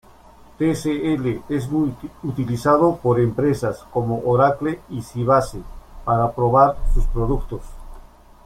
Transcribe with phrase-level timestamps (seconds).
[0.57, 1.93] Tcl es muy
[2.23, 5.61] utilizado por empresas como Oracle y Sybase
[6.03, 7.61] para probar sus productos.